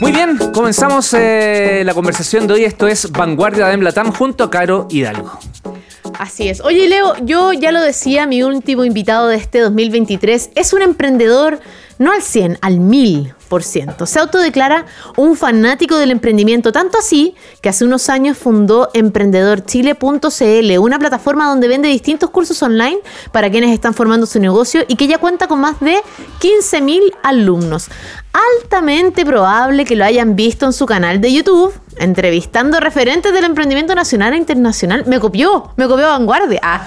[0.00, 2.64] Muy bien, comenzamos eh, la conversación de hoy.
[2.64, 5.38] Esto es Vanguardia de Emblatam junto a Caro Hidalgo.
[6.18, 6.60] Así es.
[6.60, 11.60] Oye, Leo, yo ya lo decía, mi último invitado de este 2023 es un emprendedor
[11.98, 14.06] no al 100, al 1000%.
[14.06, 14.86] Se autodeclara
[15.16, 21.68] un fanático del emprendimiento, tanto así que hace unos años fundó emprendedorchile.cl, una plataforma donde
[21.68, 22.98] vende distintos cursos online
[23.32, 25.96] para quienes están formando su negocio y que ya cuenta con más de
[26.40, 27.88] 15.000 alumnos.
[28.62, 33.94] Altamente probable que lo hayan visto en su canal de YouTube, entrevistando referentes del emprendimiento
[33.94, 35.04] nacional e internacional.
[35.06, 36.60] Me copió, me copió Vanguardia.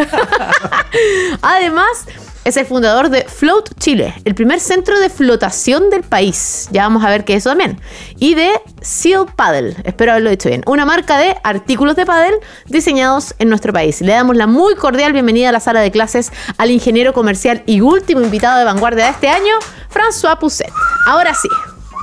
[1.42, 2.06] Además,
[2.46, 6.70] es el fundador de Float Chile, el primer centro de flotación del país.
[6.72, 7.80] Ya vamos a ver qué es eso también.
[8.18, 13.36] Y de Seal Paddle, espero haberlo dicho bien, una marca de artículos de paddle diseñados
[13.40, 14.02] en nuestro país.
[14.02, 17.82] Le damos la muy cordial bienvenida a la sala de clases al ingeniero comercial y
[17.82, 19.54] último invitado de vanguardia de este año,
[19.94, 20.72] François Pousset.
[21.06, 21.50] Ahora sí.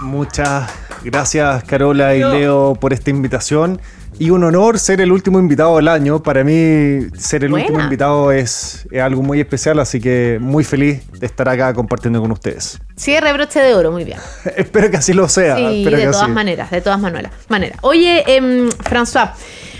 [0.02, 0.70] Muchas
[1.02, 3.80] gracias Carola y Leo por esta invitación
[4.18, 6.22] y un honor ser el último invitado del año.
[6.22, 11.26] Para mí, ser el último invitado es, algo muy especial, así que muy feliz de
[11.26, 12.80] estar acá compartiendo con ustedes.
[12.96, 14.18] Cierre broche de oro, muy bien.
[14.56, 15.56] Espero que así lo sea.
[15.56, 17.32] Sí, de todas maneras, de todas maneras.
[17.82, 19.32] Oye, eh, François.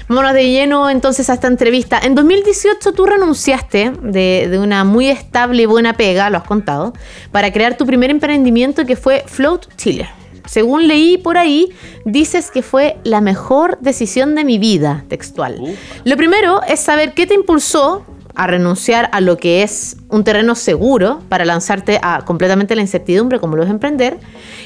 [0.08, 1.98] Vámonos de lleno entonces a esta entrevista.
[2.00, 6.92] En 2018 tú renunciaste de, de, una muy estable y buena pega, lo has contado,
[7.32, 10.08] para crear tu primer emprendimiento que fue Float Chile
[10.46, 11.72] según leí por ahí,
[12.04, 15.60] dices que fue la mejor decisión de mi vida, textual.
[16.04, 18.04] Lo primero es saber qué te impulsó
[18.36, 23.40] a renunciar a lo que es un terreno seguro para lanzarte a completamente la incertidumbre
[23.40, 24.18] como lo es emprender.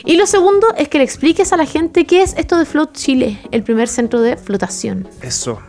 [0.05, 2.93] Y lo segundo es que le expliques a la gente qué es esto de Float
[2.93, 5.09] Chile, el primer centro de flotación.
[5.23, 5.61] Eso.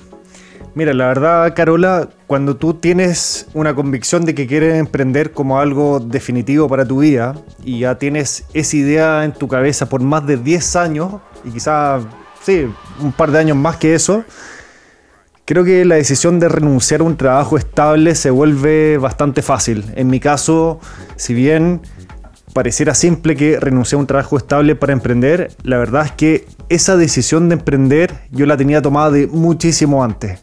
[0.73, 5.99] Mira, la verdad, Carola, cuando tú tienes una convicción de que quieres emprender como algo
[5.99, 10.37] definitivo para tu vida y ya tienes esa idea en tu cabeza por más de
[10.37, 12.03] 10 años y quizás,
[12.41, 12.67] sí,
[13.01, 14.23] un par de años más que eso,
[15.43, 19.83] creo que la decisión de renunciar a un trabajo estable se vuelve bastante fácil.
[19.95, 20.79] En mi caso,
[21.17, 21.81] si bien
[22.53, 26.95] pareciera simple que renunciar a un trabajo estable para emprender, la verdad es que esa
[26.95, 30.39] decisión de emprender yo la tenía tomada de muchísimo antes.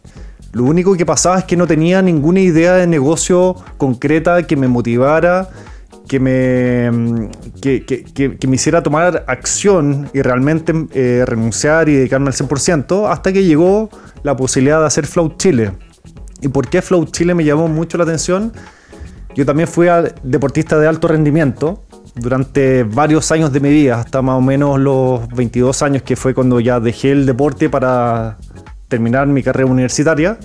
[0.52, 4.66] Lo único que pasaba es que no tenía ninguna idea de negocio concreta que me
[4.66, 5.50] motivara,
[6.08, 13.10] que me, que, me hiciera tomar acción y realmente eh, renunciar y dedicarme al 100%,
[13.10, 13.90] hasta que llegó
[14.22, 15.72] la posibilidad de hacer Flow Chile.
[16.40, 18.52] ¿Y por qué Flow Chile me llamó mucho la atención?
[19.34, 19.86] Yo también fui
[20.22, 25.28] deportista de alto rendimiento durante varios años de mi vida, hasta más o menos los
[25.28, 28.38] 22 años que fue cuando ya dejé el deporte para
[28.88, 30.38] terminar mi carrera universitaria.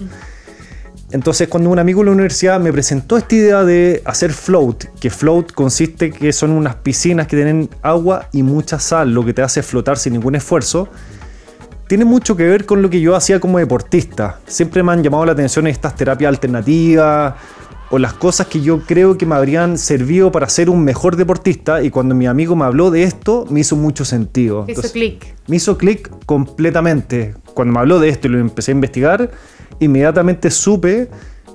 [1.12, 5.10] Entonces, cuando un amigo de la universidad me presentó esta idea de hacer float, que
[5.10, 9.44] float consiste que son unas piscinas que tienen agua y mucha sal, lo que te
[9.44, 10.90] hace flotar sin ningún esfuerzo,
[11.88, 14.40] tiene mucho que ver con lo que yo hacía como deportista.
[14.48, 17.36] Siempre me han llamado la atención estas terapias alternativas
[17.94, 21.84] o las cosas que yo creo que me habrían servido para ser un mejor deportista
[21.84, 24.66] y cuando mi amigo me habló de esto me hizo mucho sentido.
[24.66, 25.36] Me hizo clic.
[25.46, 27.36] Me hizo clic completamente.
[27.54, 29.30] Cuando me habló de esto y lo empecé a investigar,
[29.80, 31.08] inmediatamente supe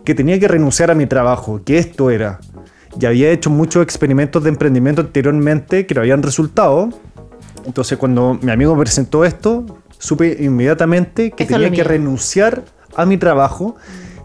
[0.05, 2.39] que tenía que renunciar a mi trabajo, que esto era.
[2.97, 6.91] Ya había hecho muchos experimentos de emprendimiento anteriormente que no habían resultado.
[7.67, 9.67] Entonces cuando mi amigo me presentó esto,
[9.99, 12.63] supe inmediatamente que tenía que renunciar
[12.95, 13.75] a mi trabajo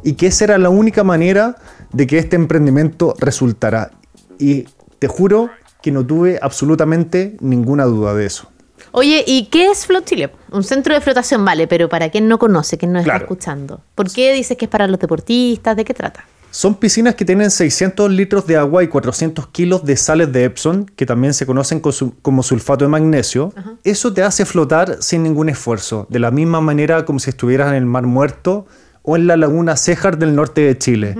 [0.03, 1.55] y que esa era la única manera
[1.93, 3.91] de que este emprendimiento resultara.
[4.37, 4.65] Y
[4.99, 5.49] te juro
[5.81, 8.49] que no tuve absolutamente ninguna duda de eso.
[8.91, 10.31] Oye, ¿y qué es Float Chile?
[10.51, 14.11] Un centro de flotación, vale, pero para quien no conoce, quien no está escuchando, ¿por
[14.11, 15.75] qué dices que es para los deportistas?
[15.75, 16.25] ¿De qué trata?
[16.51, 20.85] Son piscinas que tienen 600 litros de agua y 400 kilos de sales de Epson,
[20.85, 23.51] que también se conocen como sulfato de magnesio.
[23.83, 27.75] Eso te hace flotar sin ningún esfuerzo, de la misma manera como si estuvieras en
[27.75, 28.67] el Mar Muerto
[29.01, 31.15] o en la laguna Cejar del norte de Chile.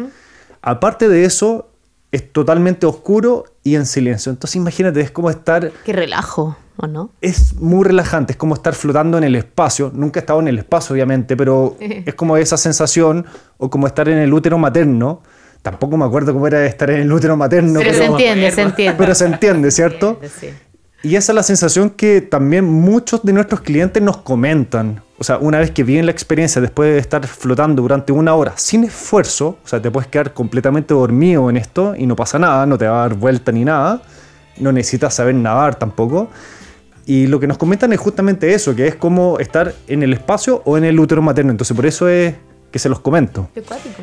[0.63, 1.69] Aparte de eso,
[2.13, 4.31] es totalmente oscuro y en silencio.
[4.31, 5.71] Entonces imagínate, es como estar...
[5.83, 7.11] Qué relajo, ¿o no?
[7.19, 9.91] Es muy relajante, es como estar flotando en el espacio.
[9.93, 13.25] Nunca he estado en el espacio, obviamente, pero es como esa sensación
[13.57, 15.21] o como estar en el útero materno.
[15.61, 17.81] Tampoco me acuerdo cómo era estar en el útero materno.
[17.81, 18.97] Pero, se entiende, se entiende.
[18.97, 20.19] Pero se entiende, ¿cierto?
[20.39, 20.49] sí.
[21.05, 25.03] Y esa es la sensación que también muchos de nuestros clientes nos comentan.
[25.17, 28.53] O sea, una vez que viven la experiencia después de estar flotando durante una hora
[28.55, 32.65] sin esfuerzo, o sea, te puedes quedar completamente dormido en esto y no pasa nada,
[32.65, 34.01] no te va a dar vuelta ni nada,
[34.57, 36.29] no necesitas saber nadar tampoco.
[37.05, 40.61] Y lo que nos comentan es justamente eso, que es como estar en el espacio
[40.63, 41.51] o en el útero materno.
[41.51, 42.33] Entonces por eso es
[42.73, 43.47] que se los comento.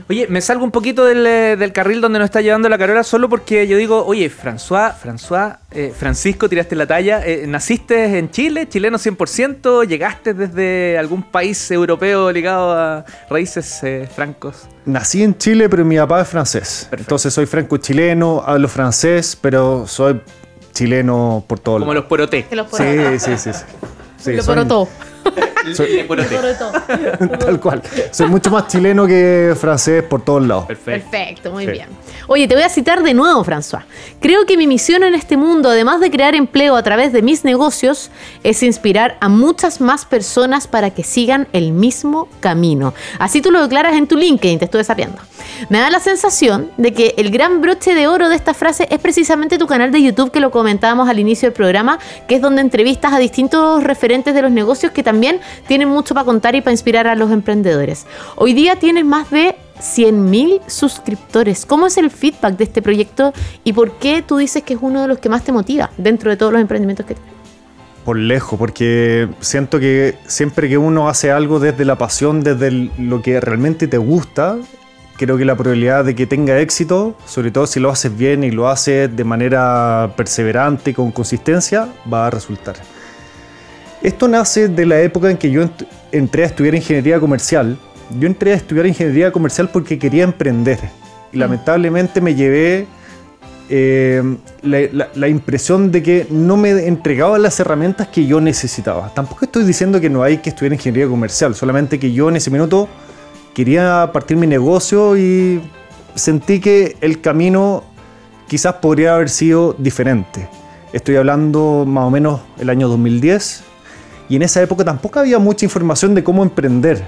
[0.09, 3.03] Oye, me salgo un poquito del, eh, del carril donde nos está llevando la Carola
[3.03, 7.21] solo porque yo digo, oye, François, François, eh, Francisco, tiraste la talla.
[7.27, 9.89] eh, ¿Naciste en Chile, chileno 100%?
[9.89, 14.69] ¿Llegaste desde algún país europeo ligado a raíces eh, francos?
[14.85, 16.87] Nací en Chile, pero mi papá es francés.
[16.89, 17.03] Perfecto.
[17.03, 20.21] Entonces soy franco-chileno, hablo francés, pero soy
[20.73, 22.47] chileno por todo Como los poroté.
[22.73, 23.53] Sí, sí, sí.
[23.53, 23.65] sí.
[24.17, 24.89] Sí, lo porotó.
[25.75, 26.07] soy-
[27.39, 27.83] tal cual.
[28.11, 30.67] Soy mucho más chileno que francés por todos lados.
[30.67, 31.11] Perfecto.
[31.11, 31.73] Perfecto, muy Sí.
[31.73, 31.89] bien.
[32.27, 33.83] Oye, te voy a citar de nuevo, François.
[34.21, 37.45] Creo que mi misión en este mundo, además de crear empleo a través de mis
[37.45, 38.11] negocios,
[38.45, 42.95] es inspirar a muchas más personas para que sigan el mismo camino.
[43.19, 45.19] Así tú lo declaras en tu LinkedIn, te estuve sabiendo.
[45.71, 48.99] Me da la sensación de que el gran broche de oro de esta frase es
[49.01, 51.99] precisamente tu canal de YouTube que lo comentábamos al inicio del programa,
[52.29, 56.25] que es donde entrevistas a distintos referentes de los negocios que también tienen mucho para
[56.25, 58.07] contar y para inspirar a los emprendedores.
[58.37, 61.67] Hoy día tienes más de 100.000 suscriptores.
[61.67, 63.33] ¿Cómo es el feedback de este proyecto
[63.65, 66.31] y por qué tú dices que es uno de los que más te motiva dentro
[66.31, 67.33] de todos los emprendimientos que tienes?
[68.05, 73.21] Por lejos, porque siento que siempre que uno hace algo desde la pasión, desde lo
[73.23, 74.57] que realmente te gusta,
[75.17, 78.51] creo que la probabilidad de que tenga éxito, sobre todo si lo haces bien y
[78.51, 82.77] lo haces de manera perseverante y con consistencia, va a resultar.
[84.03, 87.77] Esto nace de la época en que yo ent- entré a estudiar ingeniería comercial.
[88.19, 90.79] Yo entré a estudiar ingeniería comercial porque quería emprender.
[91.33, 92.87] Y lamentablemente me llevé
[93.69, 94.23] eh,
[94.63, 99.13] la, la- la impresión de que no me entregaba las herramientas que yo necesitaba.
[99.15, 102.51] Tampoco estoy diciendo que no hay que estudiar ingeniería comercial, solamente que yo en ese
[102.51, 102.89] minuto
[103.55, 105.61] quería partir mi negocio y
[106.15, 107.85] sentí que el camino
[108.49, 110.49] quizás podría haber sido diferente.
[110.93, 113.63] Estoy hablando más o menos el año 2010
[114.31, 117.05] y en esa época tampoco había mucha información de cómo emprender.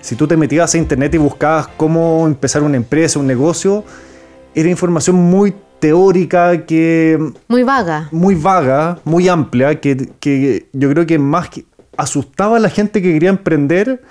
[0.00, 3.84] Si tú te metías a internet y buscabas cómo empezar una empresa, un negocio,
[4.54, 8.08] era información muy teórica que Muy vaga.
[8.10, 11.66] muy vaga, muy amplia, que, que yo creo que más que
[11.96, 14.02] asustaba a la gente que quería emprender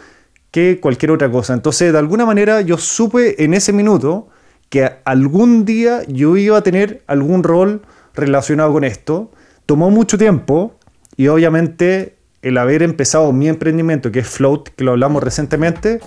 [0.52, 1.54] que cualquier otra cosa.
[1.54, 4.28] Entonces, de alguna manera, yo supe en ese minuto
[4.70, 7.82] que algún día yo iba a tener algún rol
[8.14, 9.32] relacionado con esto.
[9.66, 10.76] Tomó mucho tiempo
[11.18, 16.00] y obviamente el haber empezado mi emprendimiento, que es Float, que lo hablamos recientemente,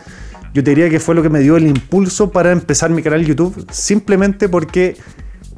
[0.52, 3.25] yo te diría que fue lo que me dio el impulso para empezar mi canal
[3.25, 4.96] YouTube, simplemente porque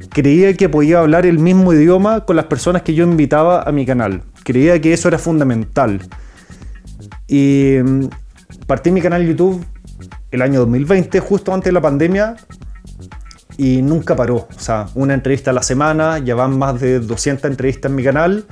[0.09, 3.85] creía que podía hablar el mismo idioma con las personas que yo invitaba a mi
[3.85, 4.23] canal.
[4.43, 6.01] Creía que eso era fundamental.
[7.27, 8.07] Y mm,
[8.65, 9.63] partí mi canal YouTube
[10.31, 12.35] el año 2020, justo antes de la pandemia,
[13.57, 14.47] y nunca paró.
[14.55, 18.03] O sea, una entrevista a la semana, ya van más de 200 entrevistas en mi
[18.03, 18.45] canal.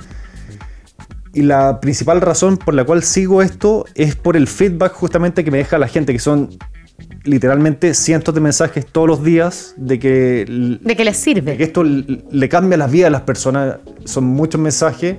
[1.36, 5.50] Y la principal razón por la cual sigo esto es por el feedback justamente que
[5.50, 6.48] me deja la gente, que son
[7.24, 11.58] literalmente cientos de mensajes todos los días de que ¿De qué les de sirve?
[11.58, 13.76] que esto le cambia la vida a las personas.
[14.06, 15.16] Son muchos mensajes.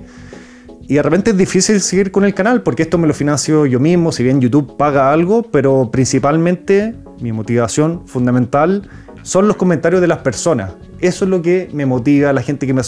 [0.88, 3.78] Y de repente es difícil seguir con el canal porque esto me lo financio yo
[3.78, 8.90] mismo, si bien YouTube paga algo, pero principalmente mi motivación fundamental
[9.22, 10.72] son los comentarios de las personas.
[11.00, 12.82] Eso es lo que me motiva a la gente que me,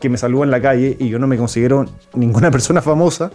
[0.00, 3.30] que me saluda en la calle y yo no me considero ninguna persona famosa,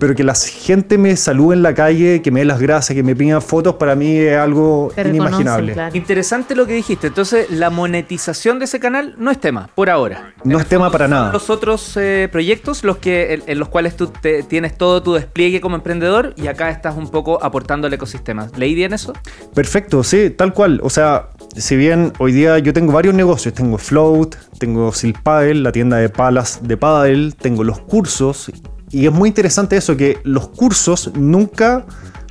[0.00, 3.02] pero que la gente me salude en la calle, que me dé las gracias, que
[3.04, 5.74] me pidan fotos, para mí es algo inimaginable.
[5.74, 5.96] claro.
[5.96, 7.06] Interesante lo que dijiste.
[7.08, 10.32] Entonces, la monetización de ese canal no es tema, por ahora.
[10.42, 11.32] No es tema para nada.
[11.32, 15.12] Los otros eh, proyectos, los que, en, en los cuales tú te- tienes todo tu
[15.14, 18.48] despliegue como emprendedor y acá estás un poco aportando al ecosistema.
[18.56, 19.12] ¿Leí bien eso?
[19.54, 20.80] Perfecto, sí, tal cual.
[20.82, 25.56] O sea, si bien hoy día yo tengo varios negocios, tengo Float, tengo Silk Paddle,
[25.56, 28.50] la tienda de palas de paddle, tengo los cursos,
[28.90, 31.84] y es muy interesante eso, que los cursos nunca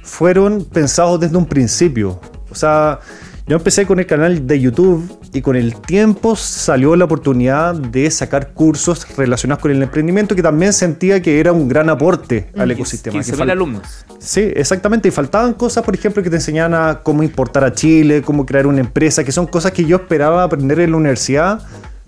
[0.04, 2.20] fueron pensados desde un principio.
[2.52, 3.00] O sea,
[3.48, 8.10] yo empecé con el canal de YouTube y con el tiempo salió la oportunidad de
[8.10, 12.72] sacar cursos relacionados con el emprendimiento que también sentía que era un gran aporte al
[12.72, 13.20] ecosistema.
[13.24, 14.06] que 15.000 fal- alumnos.
[14.20, 15.08] Sí, exactamente.
[15.08, 18.66] Y faltaban cosas, por ejemplo, que te enseñaban a cómo importar a Chile, cómo crear
[18.68, 21.62] una empresa, que son cosas que yo esperaba aprender en la universidad,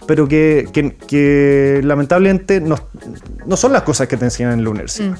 [0.07, 2.75] pero que, que- que lamentablemente no,
[3.45, 5.17] no son las cosas que te enseñan en la universidad.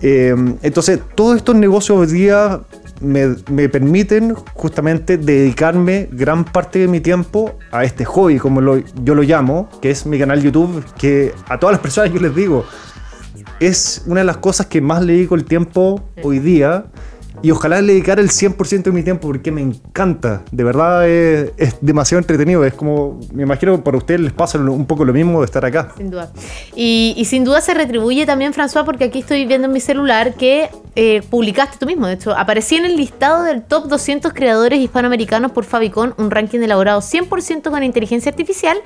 [0.00, 2.60] Eh, entonces, todos estos negocios hoy día
[3.00, 8.78] me, me permiten justamente dedicarme gran parte de mi tiempo a este hobby, como lo-
[9.02, 12.34] yo lo llamo, que es mi canal YouTube, que a todas las personas yo les
[12.34, 12.64] digo,
[13.60, 16.86] es una de las cosas que más le dedico el tiempo hoy día
[17.42, 20.42] Y ojalá le dedicara el 100% de mi tiempo porque me encanta.
[20.52, 22.64] De verdad es, es, demasiado entretenido.
[22.64, 25.64] Es como, me imagino que para ustedes les pasa un poco lo mismo de estar
[25.64, 25.92] acá.
[25.96, 26.30] Sin duda.
[26.76, 30.34] Y, y sin duda se retribuye también, François, porque aquí estoy viendo en mi celular
[30.34, 32.06] que eh, publicaste tú mismo.
[32.06, 36.60] De hecho, aparecí en el listado del top 200 creadores hispanoamericanos por Fabicon, un ranking
[36.60, 38.78] elaborado 100% con inteligencia artificial.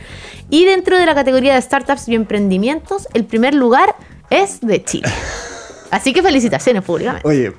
[0.49, 3.97] Y dentro de la categoría de startups y emprendimientos, el primer lugar
[4.31, 5.09] es de Chile.
[5.91, 7.27] Así que felicitaciones públicamente.
[7.27, 7.53] Oye,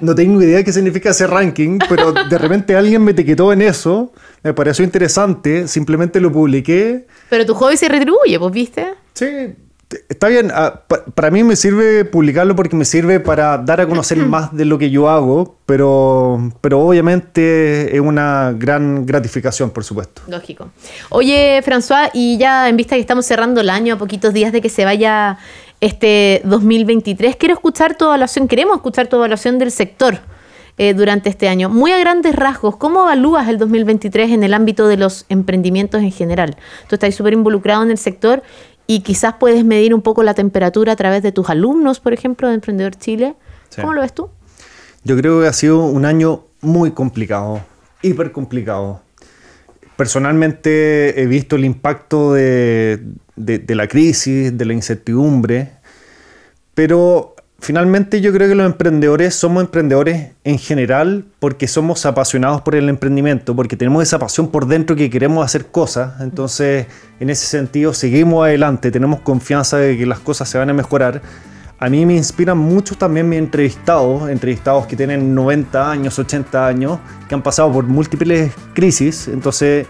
[0.00, 3.62] no tengo idea de qué significa ese ranking, pero de repente alguien me etiquetó en
[3.62, 4.12] eso,
[4.42, 7.06] me pareció interesante, simplemente lo publiqué.
[7.30, 8.94] Pero tu hobby se retribuye, pues, ¿viste?
[9.14, 9.54] Sí,
[10.08, 10.50] está bien.
[10.52, 10.82] Ah,
[11.14, 14.78] para mí me sirve publicarlo porque me sirve para dar a conocer más de lo
[14.78, 20.22] que yo hago, pero, pero obviamente es una gran gratificación, por supuesto.
[20.28, 20.70] Lógico.
[21.10, 24.60] Oye, François, y ya en vista que estamos cerrando el año, a poquitos días de
[24.60, 25.38] que se vaya
[25.80, 27.36] este 2023.
[27.36, 30.18] Quiero escuchar tu evaluación, queremos escuchar tu evaluación del sector
[30.78, 31.68] eh, durante este año.
[31.68, 36.12] Muy a grandes rasgos, ¿cómo evalúas el 2023 en el ámbito de los emprendimientos en
[36.12, 36.56] general?
[36.88, 38.42] Tú estás súper involucrado en el sector
[38.86, 42.48] y quizás puedes medir un poco la temperatura a través de tus alumnos, por ejemplo,
[42.48, 43.34] de Emprendedor Chile.
[43.68, 43.80] Sí.
[43.80, 44.30] ¿Cómo lo ves tú?
[45.02, 47.60] Yo creo que ha sido un año muy complicado,
[48.02, 49.02] hiper complicado.
[49.96, 53.00] Personalmente he visto el impacto de,
[53.36, 55.70] la crisis, de la incertidumbre,
[56.74, 62.74] pero finalmente yo creo que los emprendedores somos emprendedores en general porque somos apasionados por
[62.74, 66.86] el emprendimiento, porque tenemos esa pasión por dentro que queremos hacer cosas, entonces
[67.18, 71.22] en ese sentido seguimos adelante, tenemos confianza de que las cosas se van a mejorar.
[71.78, 76.98] A mí me inspiran mucho también mis entrevistados, entrevistados que tienen 90 años, 80 años,
[77.28, 79.86] que han pasado por múltiples crisis, entonces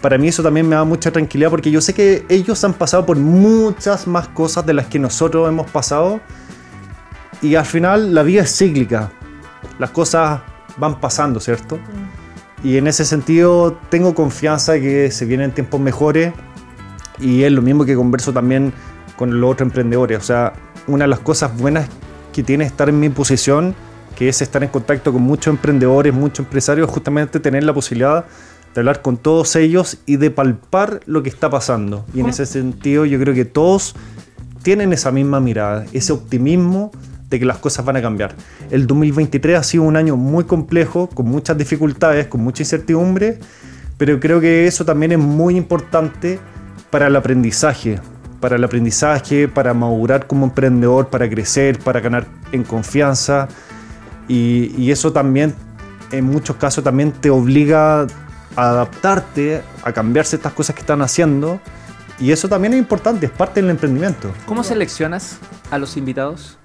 [0.00, 3.06] para mí eso también me da mucha tranquilidad porque yo sé que ellos han pasado
[3.06, 6.20] por muchas más cosas de las que nosotros hemos pasado.
[7.42, 9.12] Y al final la vida es cíclica,
[9.78, 10.40] las cosas
[10.78, 11.78] van pasando, ¿cierto?
[12.64, 16.32] Y en ese sentido tengo confianza de que se vienen tiempos mejores.
[17.18, 18.72] Y es lo mismo que converso también
[19.16, 20.54] con los otros emprendedores, o sea,
[20.90, 21.88] una de las cosas buenas
[22.32, 23.74] que tiene estar en mi posición,
[24.16, 28.24] que es estar en contacto con muchos emprendedores, muchos empresarios, justamente tener la posibilidad
[28.74, 32.04] de hablar con todos ellos y de palpar lo que está pasando.
[32.14, 33.96] Y en ese sentido yo creo que todos
[34.62, 36.90] tienen esa misma mirada, ese optimismo
[37.30, 38.34] de que las cosas van a cambiar.
[38.70, 43.38] El 2023 ha sido un año muy complejo, con muchas dificultades, con mucha incertidumbre,
[43.96, 46.38] pero creo que eso también es muy importante
[46.90, 48.00] para el aprendizaje,
[48.40, 53.48] para el aprendizaje, para madurar como emprendedor, para crecer, para ganar en confianza.
[54.28, 55.54] Y, y eso también,
[56.10, 58.06] en muchos casos, también te obliga
[58.56, 61.60] a adaptarte, a cambiarse estas cosas que están haciendo.
[62.18, 64.30] Y eso también es importante, es parte del emprendimiento.
[64.46, 65.38] ¿Cómo seleccionas
[65.70, 66.58] a los invitados?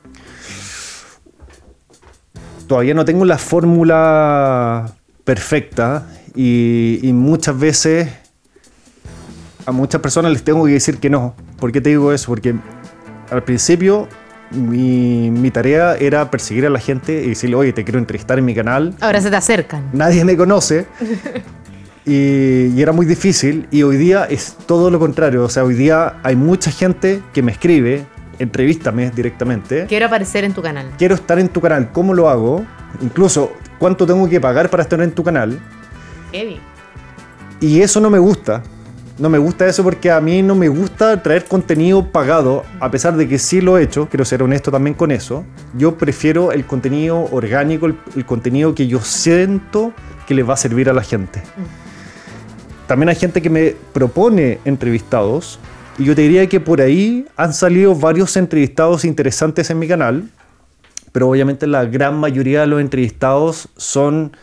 [2.67, 4.91] Todavía no tengo la fórmula
[5.24, 8.10] perfecta y, y, muchas veces
[9.65, 11.36] a muchas personas les tengo que decir que no.
[11.57, 12.27] ¿Por qué te digo eso?
[12.27, 12.55] Porque
[13.31, 14.07] al principio
[14.51, 18.45] mi, mi, tarea era perseguir a la gente y decirle, oye, te quiero entrevistar en
[18.45, 18.93] mi canal.
[19.01, 19.89] Ahora se te acercan.
[19.93, 20.85] Nadie me conoce.
[22.07, 25.43] Y, y, era muy difícil y hoy día es todo lo contrario.
[25.43, 28.05] O sea, hoy día hay mucha gente que me escribe,
[28.38, 29.88] entrevístame directamente.
[29.88, 30.85] Quiero aparecer en tu canal.
[31.00, 31.91] Quiero estar en tu canal.
[31.91, 32.63] ¿Cómo lo hago?
[33.01, 35.59] Incluso, ¿cuánto tengo que pagar para estar en tu canal?
[36.31, 36.59] Heavy.
[37.59, 38.62] Y eso no me gusta.
[39.17, 43.15] No me gusta eso porque a mí no me gusta traer contenido pagado, a pesar
[43.15, 45.45] de que sí lo he hecho, quiero ser honesto también con eso.
[45.77, 49.93] Yo prefiero el contenido orgánico, el, contenido que yo siento
[50.27, 51.41] que le va a servir a la gente.
[52.88, 55.60] También hay gente que me propone entrevistados
[55.98, 60.29] y yo te diría que por ahí han salido varios entrevistados interesantes en mi canal,
[61.13, 64.36] pero obviamente la gran mayoría de los entrevistados son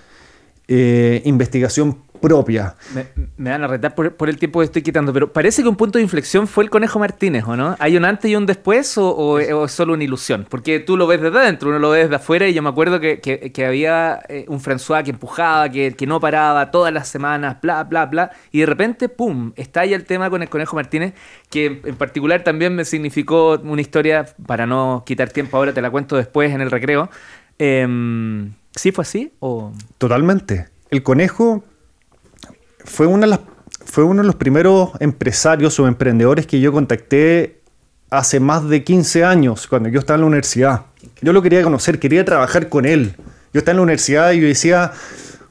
[0.66, 2.76] eh, investigación propia.
[2.94, 5.68] Me, me, van a retar por, por, el tiempo que estoy quitando, pero parece que
[5.68, 7.76] un punto de inflexión fue el Conejo Martínez, ¿o no?
[7.78, 10.46] ¿Hay un antes y un después o, o, o es solo una ilusión?
[10.48, 13.00] Porque tú lo ves desde adentro, uno lo ve desde afuera y yo me acuerdo
[13.00, 17.08] que, que, que había eh, un François que empujaba, que, que, no paraba todas las
[17.08, 21.12] semanas, bla, bla, bla, y de repente, ¡pum!, estalla el tema con el Conejo Martínez,
[21.50, 25.90] que en particular también me significó una historia, para no quitar tiempo ahora, te la
[25.90, 27.10] cuento después en el recreo.
[27.58, 27.86] Eh,
[28.74, 29.32] ¿Sí fue así?
[29.40, 29.72] O...
[29.98, 30.68] Totalmente.
[30.90, 31.64] El conejo
[32.84, 33.40] fue, una de las,
[33.84, 37.60] fue uno de los primeros empresarios o emprendedores que yo contacté
[38.10, 40.82] hace más de 15 años, cuando yo estaba en la universidad.
[41.20, 43.14] Yo lo quería conocer, quería trabajar con él.
[43.52, 44.92] Yo estaba en la universidad y yo decía...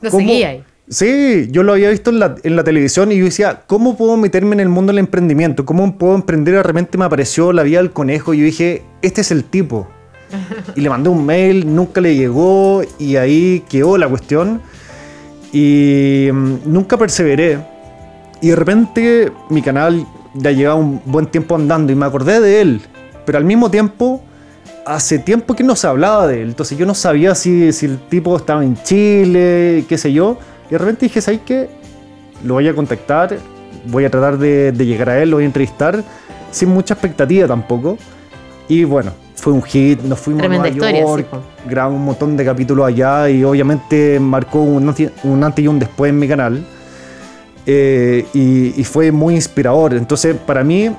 [0.02, 0.64] Lo seguía ahí.
[0.90, 4.18] Sí, yo lo había visto en la, en la, televisión y yo decía, ¿cómo puedo
[4.18, 5.66] meterme en el mundo del emprendimiento?
[5.66, 6.56] ¿Cómo puedo emprender?
[6.56, 9.88] De repente me apareció la vida del conejo y yo dije, este es el tipo.
[10.76, 14.62] Y le mandé un mail, nunca le llegó y ahí quedó la cuestión.
[15.52, 17.60] Y mm, nunca perseveré.
[18.42, 22.62] Y de repente mi canal ya llevaba un buen tiempo andando y me acordé de
[22.62, 22.82] él.
[23.26, 24.22] Pero al mismo tiempo,
[24.86, 26.50] hace tiempo que no se hablaba de él.
[26.50, 30.38] Entonces yo no sabía si, el tipo estaba en Chile, qué sé yo.
[30.68, 31.70] Y de repente dije, ¿sabes qué?
[32.44, 33.38] Lo voy a contactar,
[33.88, 36.04] voy a tratar de, de llegar a él, lo voy a entrevistar,
[36.52, 37.98] sin mucha expectativa tampoco.
[38.68, 39.12] Y bueno,
[39.42, 42.86] fue un hit, nos fuimos Tremenda a Nueva York, sí, grabamos un montón de capítulos
[42.86, 46.64] allá y obviamente marcó un antes y un después en mi canal.
[47.66, 49.96] Eh, y, y fue muy inspirador.
[49.96, 50.92] Entonces, para mí,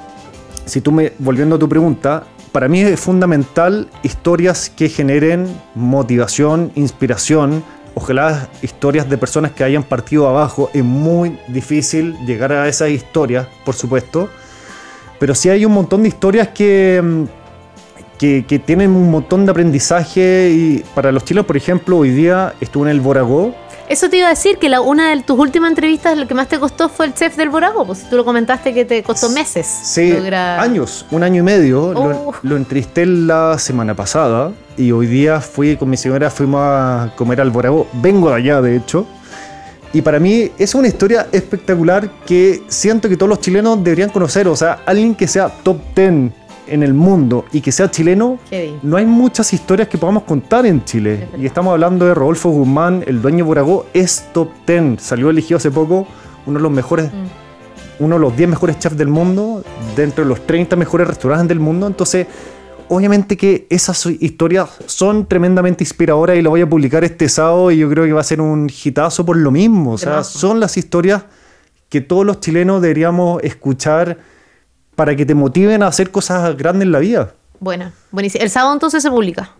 [0.64, 5.46] si tú me, volviendo a tu pregunta, para mí es fundamental historias que generen
[5.76, 7.62] motivación, inspiración.
[7.94, 10.68] Ojalá historias de personas que hayan partido abajo.
[10.74, 14.28] Es muy difícil llegar a esas historias, por supuesto.
[15.20, 17.41] Pero sí hay un montón de historias que, mm,
[18.22, 20.50] que, que tienen un montón de aprendizaje.
[20.52, 23.52] Y para los chilenos, por ejemplo, hoy día estuve en el Boragó.
[23.88, 26.46] Eso te iba a decir que la, una de tus últimas entrevistas lo que más
[26.46, 29.66] te costó fue el chef del Borago, pues tú lo comentaste que te costó meses.
[29.66, 31.86] Sí, lograr- años, un año y medio.
[31.86, 31.92] Oh.
[32.08, 37.12] Lo, lo entrevisté la semana pasada y hoy día fui con mi señora, fuimos a
[37.16, 37.88] comer al Boragó.
[37.94, 39.04] Vengo de allá, de hecho.
[39.92, 44.46] Y para mí es una historia espectacular que siento que todos los chilenos deberían conocer.
[44.48, 46.30] O sea, alguien que sea top 10
[46.66, 48.38] en el mundo y que sea chileno,
[48.82, 51.28] no hay muchas historias que podamos contar en Chile.
[51.38, 55.02] Y estamos hablando de Rodolfo Guzmán, el dueño de Boragó, es top 10.
[55.02, 56.06] Salió elegido hace poco
[56.46, 58.04] uno de los mejores Mm.
[58.04, 59.62] uno de los 10 mejores chefs del mundo,
[59.94, 61.86] dentro de los 30 mejores restaurantes del mundo.
[61.86, 62.26] Entonces,
[62.88, 67.78] obviamente que esas historias son tremendamente inspiradoras y lo voy a publicar este sábado y
[67.78, 69.92] yo creo que va a ser un hitazo por lo mismo.
[69.92, 71.24] O sea, son las historias
[71.88, 74.18] que todos los chilenos deberíamos escuchar
[75.02, 77.34] para que te motiven a hacer cosas grandes en la vida.
[77.58, 78.44] Buena, buenísimo.
[78.44, 79.50] El sábado entonces se publica.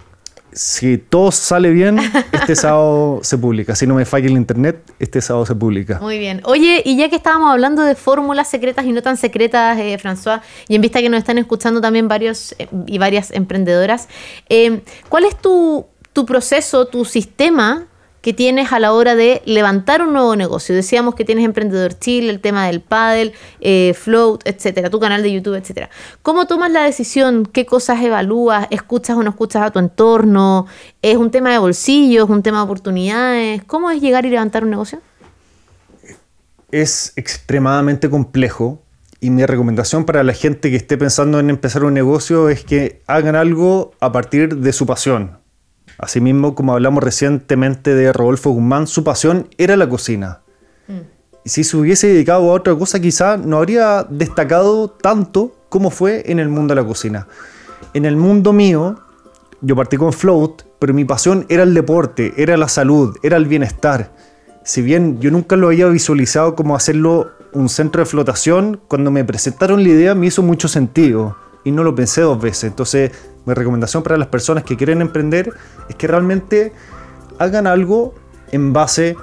[0.53, 1.99] Si todo sale bien,
[2.33, 3.75] este sábado se publica.
[3.75, 5.99] Si no me falla el internet, este sábado se publica.
[5.99, 6.43] Muy bien.
[6.45, 10.43] Oye, y ya que estábamos hablando de fórmulas secretas y no tan secretas, eh, François,
[10.69, 14.07] y en vista que nos están escuchando también varios eh, y varias emprendedoras,
[14.49, 17.89] eh, ¿cuál es tu, tu proceso, tu sistema
[18.23, 20.75] que tienes a la hora de levantar un nuevo negocio?
[20.75, 25.33] Decíamos que tienes Emprendedor Chile, el tema del paddle, eh, Float, etcétera, tu canal de
[25.33, 25.91] YouTube, etcétera.
[26.23, 27.45] ¿Cómo tomas la decisión?
[27.45, 28.67] ¿Qué cosas evalúas?
[28.71, 30.67] ¿Escuchas o no escuchas a tu entorno?
[31.03, 32.25] ¿Es un tema de bolsillo?
[32.25, 33.63] ¿Es un tema de oportunidades?
[33.65, 35.01] ¿Cómo es llegar y levantar un negocio?
[36.73, 38.83] es extremadamente complejo
[39.21, 43.03] y mi recomendación para la gente que esté pensando en empezar un negocio es que
[43.07, 45.39] hagan algo a partir de su pasión.
[45.99, 50.41] Asimismo, como hablamos recientemente de Rodolfo Guzmán, su pasión era la cocina.
[51.45, 56.23] Y si se hubiese dedicado a otra cosa, quizá no habría destacado tanto como fue
[56.31, 57.27] en el mundo de la cocina.
[57.95, 59.01] En el mundo mío,
[59.61, 63.47] yo partí con float, pero mi pasión era el deporte, era la salud, era el
[63.47, 64.13] bienestar.
[64.65, 69.25] Si bien yo nunca lo había visualizado como hacerlo un centro de flotación, cuando me
[69.25, 72.65] presentaron la idea me hizo mucho sentido y no lo pensé dos veces.
[72.65, 73.13] Entonces,
[73.45, 75.53] mi recomendación para las personas que quieren emprender
[75.89, 76.73] es que realmente
[77.39, 78.15] hagan algo
[78.51, 79.17] en base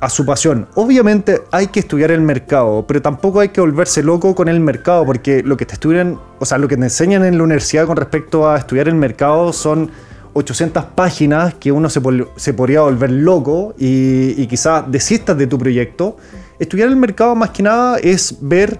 [0.00, 0.66] a su pasión.
[0.74, 5.04] Obviamente hay que estudiar el mercado, pero tampoco hay que volverse loco con el mercado,
[5.04, 7.96] porque lo que te estudian, o sea, lo que te enseñan en la universidad con
[7.96, 9.90] respecto a estudiar el mercado son
[10.32, 12.00] 800 páginas que uno se,
[12.36, 16.16] se podría volver loco y, y quizás desistas de tu proyecto.
[16.58, 18.78] Estudiar el mercado más que nada es ver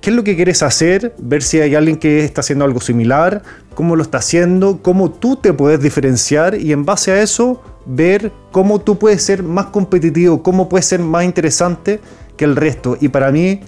[0.00, 3.42] qué es lo que quieres hacer, ver si hay alguien que está haciendo algo similar,
[3.74, 8.32] cómo lo está haciendo, cómo tú te puedes diferenciar y en base a eso ver
[8.52, 12.00] cómo tú puedes ser más competitivo, cómo puedes ser más interesante
[12.36, 12.96] que el resto.
[13.00, 13.60] Y para mí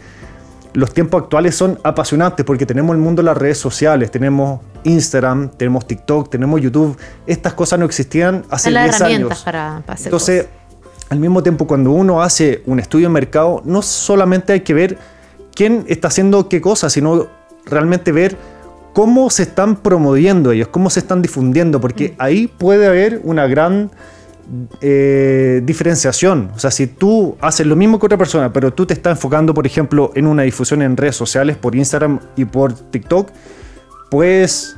[0.72, 5.50] los tiempos actuales son apasionantes porque tenemos el mundo de las redes sociales, tenemos Instagram,
[5.50, 6.96] tenemos TikTok, tenemos YouTube.
[7.26, 9.44] Estas cosas no existían hace Son las 10 herramientas años.
[9.44, 11.10] para, para Entonces, cosas.
[11.10, 14.98] al mismo tiempo, cuando uno hace un estudio de mercado, no solamente hay que ver
[15.54, 17.26] quién está haciendo qué cosa, sino
[17.66, 18.36] realmente ver
[18.92, 23.90] cómo se están promoviendo ellos, cómo se están difundiendo, porque ahí puede haber una gran
[24.80, 26.50] eh, diferenciación.
[26.56, 29.54] O sea, si tú haces lo mismo que otra persona, pero tú te estás enfocando,
[29.54, 33.30] por ejemplo, en una difusión en redes sociales, por Instagram y por TikTok,
[34.10, 34.76] puedes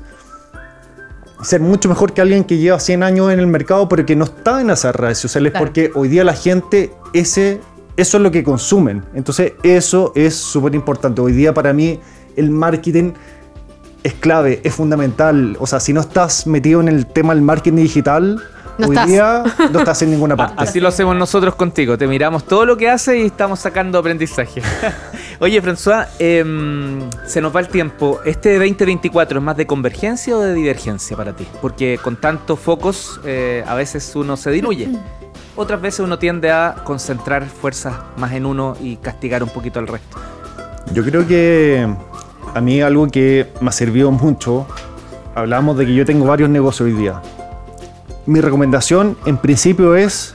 [1.43, 4.25] ser mucho mejor que alguien que lleva 100 años en el mercado, pero que no
[4.25, 5.67] está en esas redes sociales, Claro.
[5.67, 7.61] porque hoy día la gente, ese,
[7.97, 9.05] eso es lo que consumen.
[9.15, 11.21] Entonces, eso es súper importante.
[11.21, 12.01] Hoy día, para mí,
[12.37, 13.13] el marketing
[14.03, 15.57] es clave, es fundamental.
[15.61, 18.43] O sea, si no estás metido en el tema del marketing digital,
[18.79, 19.07] No hoy estás.
[19.09, 20.55] día no estás en ninguna Ah, parte.
[20.65, 21.97] Así lo hacemos nosotros contigo.
[21.99, 24.63] Te miramos todo lo que haces y estamos sacando aprendizaje.
[25.41, 28.21] Oye, François, em, se nos va el tiempo.
[28.25, 31.47] ¿Este 2024 es más de convergencia o de divergencia para ti?
[31.61, 34.89] Porque con tantos focos eh, a veces uno se diluye.
[35.55, 39.87] Otras veces uno tiende a concentrar fuerzas más en uno y castigar un poquito al
[39.87, 40.19] resto.
[40.95, 41.87] Yo creo que
[42.55, 44.67] a mí algo que me ha servido mucho,
[45.35, 47.21] hablamos de que yo tengo varios negocios hoy día.
[48.25, 50.35] Mi recomendación en principio es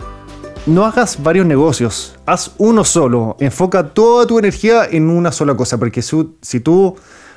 [0.65, 5.77] no hagas varios negocios, haz uno solo, enfoca toda tu energía en una sola cosa,
[5.77, 6.95] porque su- si tú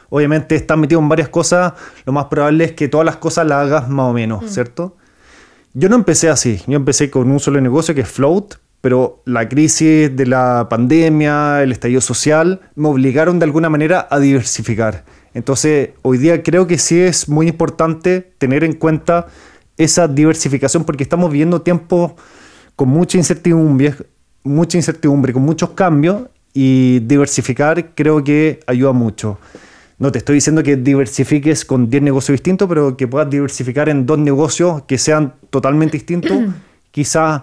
[0.08, 3.58] obviamente estás metido en varias cosas, lo más probable es que todas las cosas las
[3.66, 4.96] hagas más o menos, ¿cierto?
[5.72, 9.48] Yo no empecé así, yo empecé con un solo negocio que es Float, pero la
[9.48, 15.04] crisis de la pandemia, el estallido social, me obligaron de alguna manera a diversificar.
[15.32, 19.28] Entonces, hoy día creo que sí es muy importante tener en cuenta
[19.76, 22.12] esa diversificación porque estamos viviendo tiempos
[22.74, 23.94] con mucha incertidumbre,
[24.42, 29.38] mucha incertidumbre, con muchos cambios y diversificar creo que ayuda mucho.
[30.00, 34.06] No te estoy diciendo que diversifiques con 10 negocios distintos, pero que puedas diversificar en
[34.06, 36.38] dos negocios que sean totalmente distintos,
[36.90, 37.42] quizás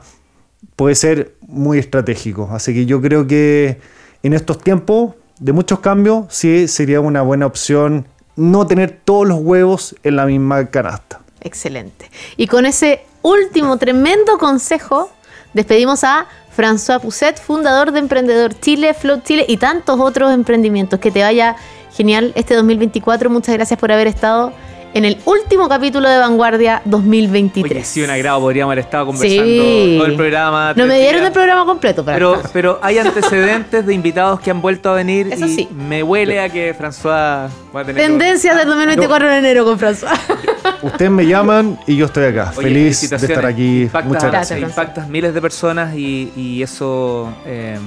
[0.76, 2.50] puede ser muy estratégico.
[2.52, 3.80] Así que yo creo que
[4.24, 9.38] en estos tiempos de muchos cambios, sí sería una buena opción no tener todos los
[9.40, 11.20] huevos en la misma canasta.
[11.42, 12.10] Excelente.
[12.38, 15.12] Y con ese último tremendo consejo,
[15.54, 16.26] despedimos a
[16.58, 21.00] François Pousset, fundador de Emprendedor Chile, Float Chile y tantos otros emprendimientos.
[21.00, 21.56] Que te vaya
[21.98, 23.30] genial este 2024.
[23.30, 24.54] Muchas gracias por haber estado
[24.94, 27.72] en el último capítulo de Vanguardia 2023.
[27.72, 28.40] Oye, sí, un agrado.
[28.40, 29.96] Podríamos haber estado conversando Sí.
[29.98, 30.74] todo el programa.
[30.76, 31.28] No me dieron días.
[31.28, 35.28] el programa completo, para Pero, pero hay antecedentes de invitados que han vuelto a venir
[35.32, 35.70] Eso y sí.
[35.72, 40.18] me huele a que François va a tener Tendencias del 2024 en enero con François.
[40.82, 42.54] Ustedes me llaman y yo estoy acá.
[42.56, 43.84] Oye, Feliz de estar aquí.
[43.84, 44.70] Impactas, Muchas Gracias, gracias.
[44.70, 47.78] impactas miles de personas y, y eso eh,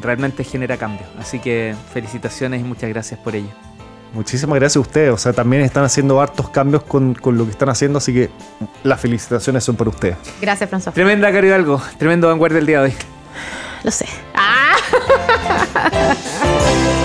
[0.00, 1.06] realmente genera cambio.
[1.18, 3.48] Así que felicitaciones y muchas gracias por ello.
[4.12, 5.10] Muchísimas gracias a ustedes.
[5.12, 8.30] O sea, también están haciendo hartos cambios con, con lo que están haciendo, así que
[8.82, 10.16] las felicitaciones son para ustedes.
[10.40, 10.92] Gracias, François.
[10.92, 11.82] Tremenda, Caro Hidalgo.
[11.98, 12.94] Tremendo vanguardia el día de hoy.
[13.84, 14.06] Lo sé.
[14.34, 14.76] ¡Ah!